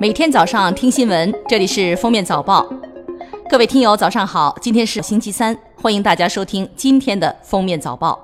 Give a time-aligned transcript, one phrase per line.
[0.00, 2.64] 每天早上听新闻，这里是封面早报。
[3.50, 4.56] 各位听友，早上好！
[4.62, 8.16] 今天是星期三，欢迎大家收听今天的封面早报。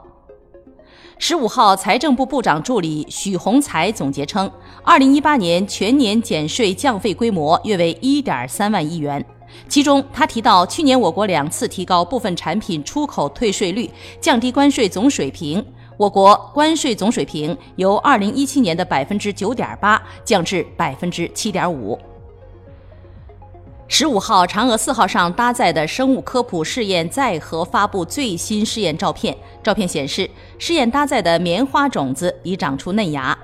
[1.19, 4.49] 十五号，财政部部长助理许宏才总结称，
[4.85, 9.25] 二零一八年全年减税降费规模约为一点三万亿元。
[9.69, 15.65] 其中，他提到，去年我国两次提高部分产品出口退税率，降低关税总水平。
[15.97, 21.99] 我国关税总水平由二零一七年的百分之九点八降至百分之七点五。
[23.87, 29.37] 十五号，嫦娥四号上搭载的生物科普试验载荷发布最新试验照片。
[29.63, 33.39] 照片显示，试验搭载的棉花种子已长出嫩芽，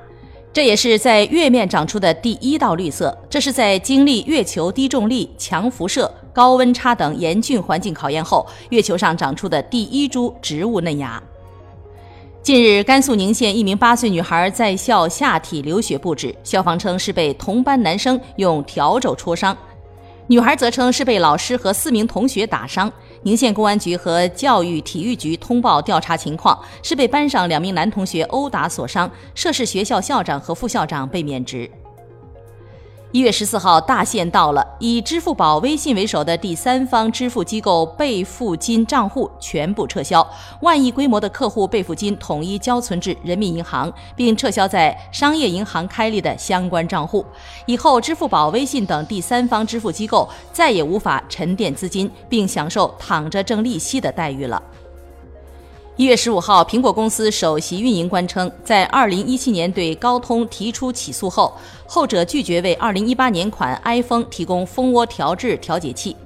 [0.52, 3.16] 这也是在月面长出的第一道绿色。
[3.28, 11.22] 这是在经历月球低重力、强辐射、高温差等严峻环境考验后，月球上长出的第一株植物嫩芽。
[12.52, 19.56] 近日，甘肃宁县一名八岁女孩在校下体流血不止，校方称是被同班男生用笤帚戳伤，
[20.26, 22.92] 女孩则称是被老师和四名同学打伤。
[23.22, 31.70] 宁县公安局和教育体育局通报调查情况，是被班上两名男同学殴打所伤，涉事学校校长和副校长被免职。
[33.12, 40.24] 一月十四号，大限到了，以支付宝、微信为首的第三方支付机构备付金账户全部撤销，
[40.60, 47.26] 万亿规模的客户备付金统一交存至人民银行，并撤销在商业银行开立的相关账户。
[47.66, 54.62] 以后，支付宝、微信等第三方支付机构再也无法沉淀资金，并享受躺着挣利息的待遇了。
[56.00, 66.16] 一月十五号，苹果公司首席运营官称，在二零一七年对高通提出起诉后，后者拒绝为二零一八年款 iPhone 提供蜂窝调制调节器。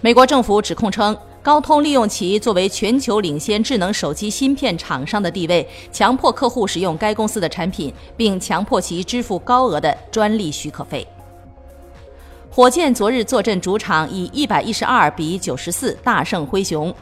[0.00, 11.06] 美国政府指控称，高通利用其作为全球领先智能手机芯片厂商的地位，强迫客户使用该公司的产品，并强迫其支付高额的专利许可费。
[12.50, 16.92] 火箭昨日坐镇主场，以一百一十二比九十四大胜灰熊。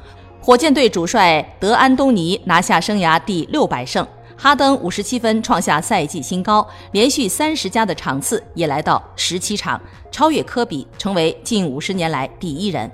[0.42, 4.06] 火箭队主帅德安东尼拿下生涯第六百胜，
[4.38, 9.78] 哈登五十七分创下赛季新高，连续三十加的场次也来到十七场，
[10.10, 12.90] 超越科比，成为近五十年来第一人。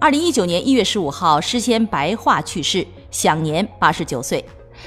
[0.00, 4.44] 二零一九年一月十五号，诗仙白桦去世，享年八十九岁。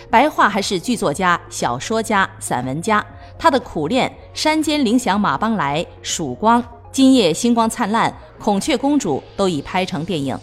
[0.10, 3.04] 白桦还是剧作家、小说家、散文家，
[3.40, 8.12] 他的《苦练》《山间铃响马帮来》《曙光》《今夜星光灿烂》
[8.44, 10.38] 《孔雀公主》都已拍成电影。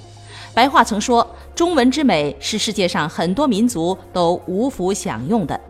[0.54, 5.60] 白话曾说：“中文之美是世界上很多民族都无福享用的。”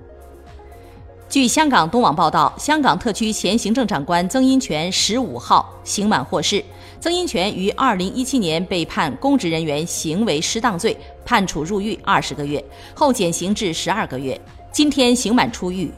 [1.26, 6.62] 据香港东网报道，香港特区前行政长官曾荫权十五号刑满获释。
[7.00, 12.62] 曾荫权于二零一七年被判公职人员行为失当罪，判处入狱二十个月，
[12.94, 14.38] 后减刑至十二个月。
[14.70, 15.90] 今天刑满出狱。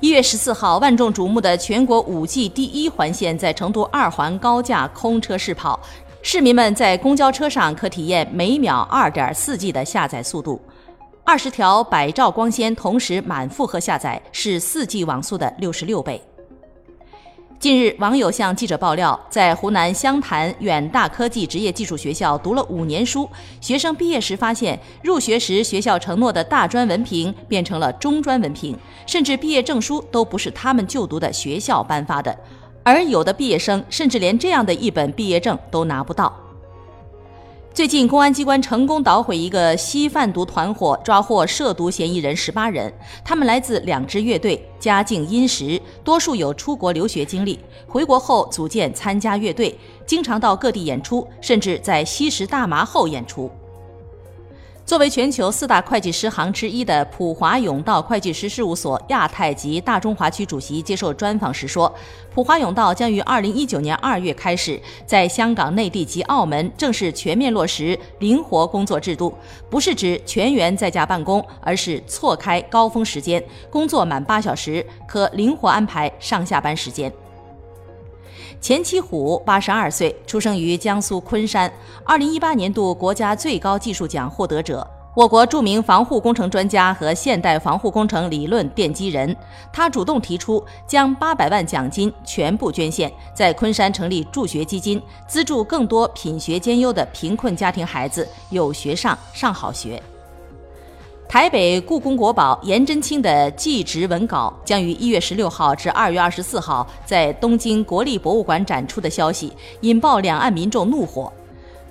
[0.00, 5.80] 一月十四号，万众瞩目的全国五 G 第一环线在成都二环高架空车试跑。
[6.28, 10.60] 市民们在公交车上可体验每秒二点四 G 的下载速度，
[11.22, 16.20] 二十条百兆光纤同时满负荷下载是四 G 网速的六十六倍。
[17.60, 28.76] 近日，网友向记者爆料，在湖南湘潭远大科技职业技术学校读了五年书，学生毕业时发现，入学时学校承诺的大专文凭变成了中专文凭，
[29.06, 32.36] 甚至毕业证书都不是他们就读的学校颁发的。
[32.86, 36.32] 而有的毕业生甚至连这样的一本毕业证都拿不到。
[37.74, 47.58] 最近，公安机关成功捣毁一个吸贩毒团伙，抓获涉毒嫌疑人十八人，他们来自两支乐队，家境殷实，多数有出国留学经历，
[47.88, 49.76] 回国后组建参加乐队，
[50.06, 53.50] 经常到各地演出，甚至在吸食大麻后演出。
[54.86, 61.92] 作为全球四大会计师行之一的普华永道会计师事务所亚太及大中华区主席接受专访时说，
[62.32, 69.34] 普华永道将于二零一九年二月开始在香港、内地及澳门正式全面落实灵活工作制度，
[69.68, 77.12] 不是指全员在家办公，而是错开高峰时间，工作满八小时可灵活安排上下班时间。
[78.60, 81.72] 钱七虎八十二岁，出生于江苏昆山，
[82.04, 89.34] 二零一八年度国家最高技术奖获得者，我国著名防护工程专家和现代防护工程理论奠基人。
[89.72, 100.02] 他主动提出将八百万奖金全部捐献，在昆山成立助学基金，资助更多品学兼优的贫困家庭孩子有学上，上好学。
[101.28, 111.30] 台北故宫国宝颜真卿的祭侄文稿将于一月十六号至二月二十四号在东京国立博物馆展出的消息，引爆两岸民众怒火。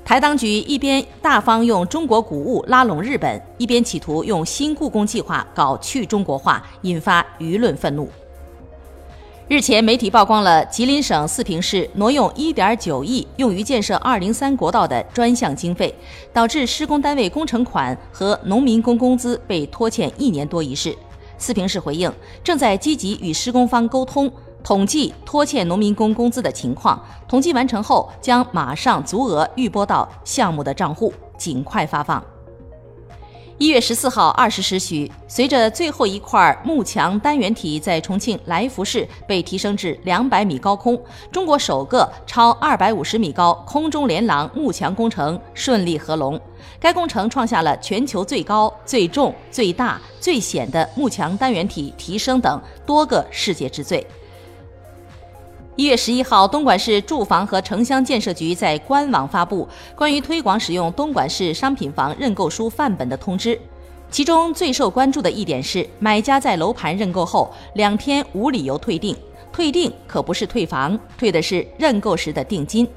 [0.05, 8.09] 台当局一边大方用中国古物拉拢日本，一边企图用新故宫计划搞去中国化，引发舆论愤怒。
[9.47, 15.93] 日前，媒体曝光了吉林省四平市挪用1.9亿用于建设203国道的专项经费，
[16.33, 20.97] 导致施工单位工程款和农民工工资被拖欠一年多一事。
[21.37, 22.11] 四平市回应，
[22.43, 24.31] 正在积极与施工方沟通，
[24.63, 26.99] 统计拖欠农民工工资的情况。
[27.27, 32.23] 统计完成后，将马上足额预拨到项目的账户，尽快发放。
[33.57, 46.37] 一月十四号二十时许，随着最后一块幕墙单元体在重庆来福市被提升至两百米高空，中国首个超二百五十米高空中连廊幕墙工程顺利合龙。
[46.81, 54.05] 该工程创下了全球最高、最重、最大、最险的幕墙单元体提升等多个世界之最。
[55.77, 63.59] 一月十一号，东莞市住房和城乡建设局在官网发布关于推广使用东莞市商品房认购书范本的通知。
[64.09, 69.13] 其中最受关注的一点是，买家在楼盘认购后两天无理由退订，
[69.51, 72.87] 退订可不是退房，退的是认购时的定金。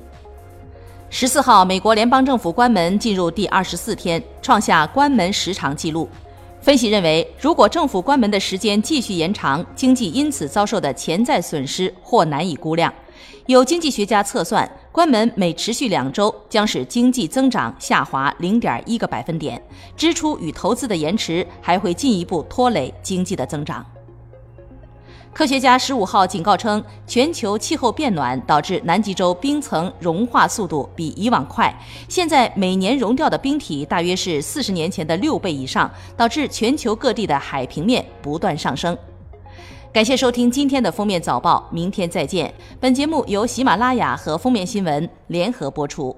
[1.10, 6.08] 十四号，美国联邦政府关门进入第二十四天，创下关门时长纪录。
[6.60, 12.92] 分析认为，如果政府关门的时间继续延长，经济因此遭受的潜在损失或难以估量。
[13.46, 19.60] 有经济学家测算，关门每持续两周，将使经济增长下滑零点一个百分点，
[19.96, 23.84] 支出与投资的延迟还会进一步拖累经济的增长。
[25.38, 31.72] 科学家十五号警告称，全球气候变暖导致南极洲冰层融化速度比以往快，
[32.08, 38.98] 现在每年融掉的冰体大约是四十年前的六倍以上，导致全球各地的海平面不断上升。
[39.92, 42.52] 感谢收听今天的封面早报，明天再见。
[42.80, 46.16] 本节目由喜马拉雅和封面新闻联合播出。